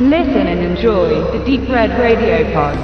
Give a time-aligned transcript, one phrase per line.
[0.00, 2.78] Listen and enjoy the Deep Red Radio Pod.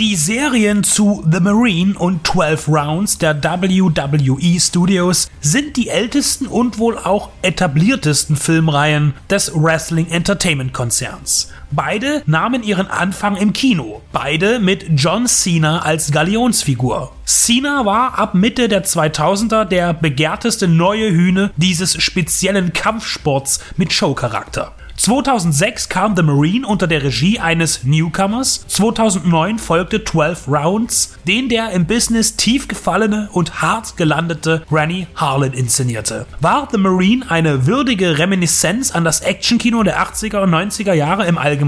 [0.00, 6.78] Die Serien zu The Marine und 12 Rounds der WWE Studios sind die ältesten und
[6.78, 11.52] wohl auch etabliertesten Filmreihen des Wrestling Entertainment Konzerns.
[11.76, 17.10] Beide nahmen ihren Anfang im Kino, beide mit John Cena als Galionsfigur.
[17.24, 24.72] Cena war ab Mitte der 2000er der begehrteste neue Hühne dieses speziellen Kampfsports mit Showcharakter.
[24.96, 28.64] 2006 kam The Marine unter der Regie eines Newcomers.
[28.68, 35.52] 2009 folgte 12 Rounds, den der im Business tief gefallene und hart gelandete Rennie Harlan
[35.52, 36.26] inszenierte.
[36.40, 41.38] War The Marine eine würdige Reminiszenz an das Actionkino der 80er und 90er Jahre im
[41.38, 41.63] Allgemeinen,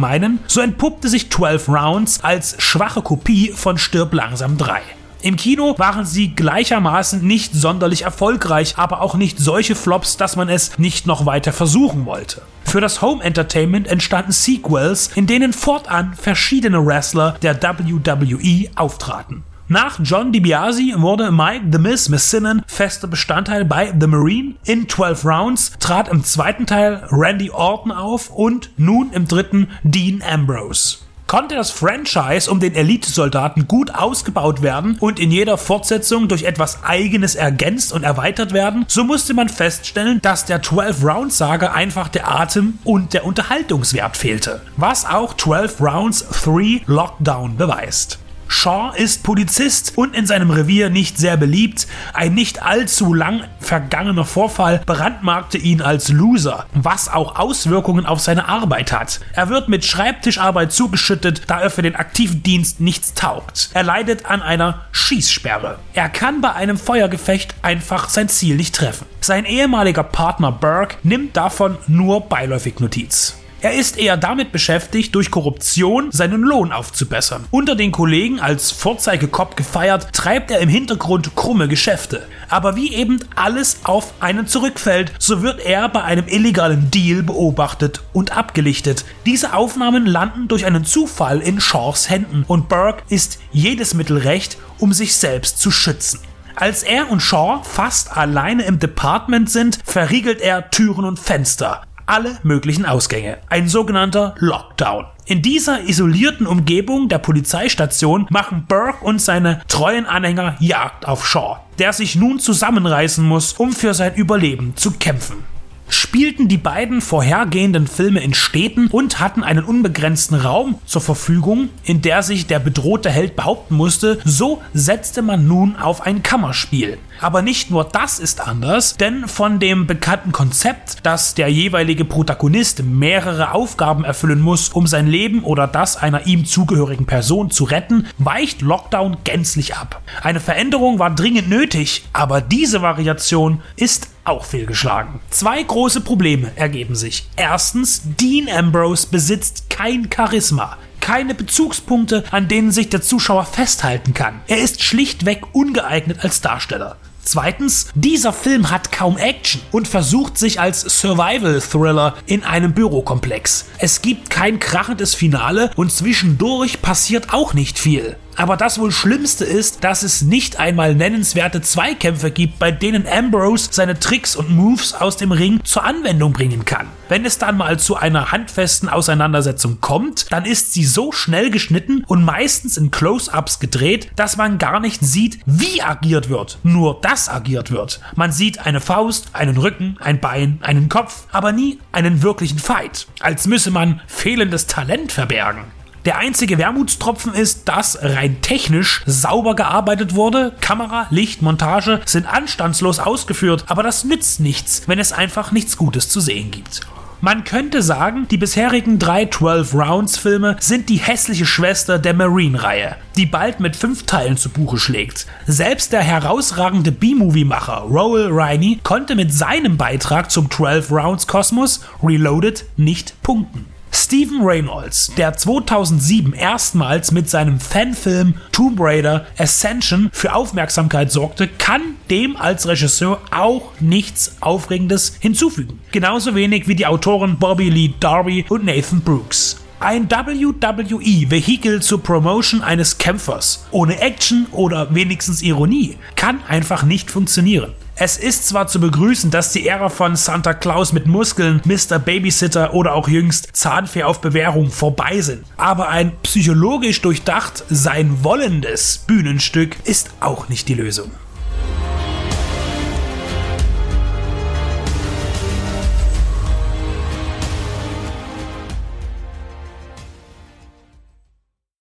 [0.47, 4.81] so entpuppte sich 12 Rounds als schwache Kopie von Stirb langsam 3.
[5.23, 10.49] Im Kino waren sie gleichermaßen nicht sonderlich erfolgreich, aber auch nicht solche Flops, dass man
[10.49, 12.43] es nicht noch weiter versuchen wollte.
[12.65, 19.43] Für das Home Entertainment entstanden Sequels, in denen fortan verschiedene Wrestler der WWE auftraten.
[19.69, 24.55] Nach John DiBiase wurde Mike The Miz Messinan fester Bestandteil bei The Marine.
[24.65, 30.23] In 12 Rounds trat im zweiten Teil Randy Orton auf und nun im dritten Dean
[30.23, 30.99] Ambrose.
[31.27, 36.85] Konnte das Franchise um den Elitesoldaten gut ausgebaut werden und in jeder Fortsetzung durch etwas
[36.85, 42.79] Eigenes ergänzt und erweitert werden, so musste man feststellen, dass der 12-Round-Saga einfach der Atem
[42.85, 44.63] und der Unterhaltungswert fehlte.
[44.77, 48.21] Was auch 12 Rounds 3 Lockdown beweist.
[48.49, 51.87] Shaw ist Polizist und in seinem Revier nicht sehr beliebt.
[52.13, 58.49] Ein nicht allzu lang vergangener Vorfall brandmarkte ihn als Loser, was auch Auswirkungen auf seine
[58.49, 59.21] Arbeit hat.
[59.33, 63.71] Er wird mit Schreibtischarbeit zugeschüttet, da er für den Aktivdienst nichts taugt.
[63.75, 65.79] Er leidet an einer Schießsperre.
[65.95, 69.07] Er kann bei einem Feuergefecht einfach sein Ziel nicht treffen.
[69.21, 73.37] Sein ehemaliger Partner Burke nimmt davon nur beiläufig Notiz.
[73.63, 77.47] Er ist eher damit beschäftigt, durch Korruption seinen Lohn aufzubessern.
[77.51, 82.29] Unter den Kollegen als Vorzeigekopf gefeiert, treibt er im Hintergrund krumme Geschäfte.
[82.51, 88.03] Aber wie eben alles auf einen zurückfällt, so wird er bei einem illegalen Deal beobachtet
[88.13, 89.07] und abgelichtet.
[89.25, 94.59] Diese Aufnahmen landen durch einen Zufall in Shaws Händen und Burke ist jedes Mittel recht,
[94.79, 96.21] um sich selbst zu schützen.
[96.57, 102.39] Als er und Shaw fast alleine im Department sind, verriegelt er Türen und Fenster alle
[102.43, 103.39] möglichen Ausgänge.
[103.49, 105.07] Ein sogenannter Lockdown.
[105.27, 111.59] In dieser isolierten Umgebung der Polizeistation machen Burke und seine treuen Anhänger Jagd auf Shaw,
[111.79, 115.56] der sich nun zusammenreißen muss, um für sein Überleben zu kämpfen
[115.89, 122.03] spielten die beiden vorhergehenden Filme in Städten und hatten einen unbegrenzten Raum zur Verfügung, in
[122.03, 126.99] der sich der bedrohte Held behaupten musste, so setzte man nun auf ein Kammerspiel.
[127.21, 132.83] Aber nicht nur das ist anders, denn von dem bekannten Konzept, dass der jeweilige Protagonist
[132.83, 138.07] mehrere Aufgaben erfüllen muss, um sein Leben oder das einer ihm zugehörigen Person zu retten,
[138.19, 140.03] weicht Lockdown gänzlich ab.
[140.23, 145.21] Eine Veränderung war dringend nötig, aber diese Variation ist auch fehlgeschlagen.
[145.31, 147.29] Zwei große Probleme ergeben sich.
[147.37, 154.41] Erstens, Dean Ambrose besitzt kein Charisma keine Bezugspunkte, an denen sich der Zuschauer festhalten kann.
[154.49, 156.97] Er ist schlichtweg ungeeignet als Darsteller.
[157.23, 163.67] Zweitens, dieser Film hat kaum Action und versucht sich als Survival-Thriller in einem Bürokomplex.
[163.79, 168.17] Es gibt kein krachendes Finale und zwischendurch passiert auch nicht viel.
[168.37, 173.69] Aber das wohl Schlimmste ist, dass es nicht einmal nennenswerte Zweikämpfe gibt, bei denen Ambrose
[173.73, 176.87] seine Tricks und Moves aus dem Ring zur Anwendung bringen kann.
[177.09, 182.05] Wenn es dann mal zu einer handfesten Auseinandersetzung kommt, dann ist sie so schnell geschnitten
[182.07, 187.29] und meistens in Close-ups gedreht, dass man gar nicht sieht, wie agiert wird, nur dass
[187.29, 188.01] agiert wird.
[188.17, 193.07] Man sieht eine Faust, einen Rücken, ein Bein, einen Kopf, aber nie einen wirklichen Fight,
[193.21, 195.76] als müsse man fehlendes Talent verbergen.
[196.07, 200.53] Der einzige Wermutstropfen ist, dass rein technisch sauber gearbeitet wurde.
[200.61, 206.09] Kamera, Licht, Montage sind anstandslos ausgeführt, aber das nützt nichts, wenn es einfach nichts Gutes
[206.09, 206.83] zu sehen gibt.
[207.21, 212.95] Man könnte sagen, die bisherigen drei 12 Rounds Filme sind die hässliche Schwester der Marine-Reihe,
[213.17, 215.27] die bald mit fünf Teilen zu Buche schlägt.
[215.49, 222.65] Selbst der herausragende B-Movie-Macher Rowell Riney konnte mit seinem Beitrag zum 12 Rounds Kosmos Reloaded
[222.77, 223.76] nicht punkten.
[223.99, 231.81] Stephen Reynolds, der 2007 erstmals mit seinem Fanfilm Tomb Raider Ascension für Aufmerksamkeit sorgte, kann
[232.11, 235.81] dem als Regisseur auch nichts Aufregendes hinzufügen.
[235.93, 239.65] Genauso wenig wie die Autoren Bobby Lee Darby und Nathan Brooks.
[239.81, 247.73] Ein WWE-Vehikel zur Promotion eines Kämpfers ohne Action oder wenigstens Ironie kann einfach nicht funktionieren.
[247.99, 251.99] Es ist zwar zu begrüßen, dass die Ära von Santa Claus mit Muskeln, Mr.
[251.99, 258.99] Babysitter oder auch jüngst Zahnfee auf Bewährung vorbei sind, aber ein psychologisch durchdacht sein wollendes
[258.99, 261.11] Bühnenstück ist auch nicht die Lösung.